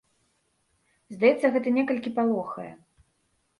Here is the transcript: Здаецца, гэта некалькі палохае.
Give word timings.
Здаецца, 1.17 1.53
гэта 1.57 1.75
некалькі 1.77 2.15
палохае. 2.19 2.69